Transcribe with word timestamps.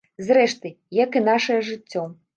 Зрэшты, 0.27 0.71
як 1.03 1.19
і 1.19 1.23
нашае 1.29 1.59
жыццё. 1.69 2.09